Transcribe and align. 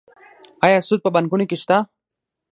آیا 0.65 0.79
سود 0.87 0.99
په 1.03 1.09
بانکونو 1.15 1.45
کې 1.49 1.57
شته؟ 1.61 1.77